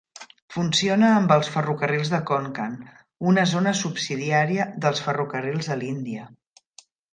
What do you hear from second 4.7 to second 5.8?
dels ferrocarrils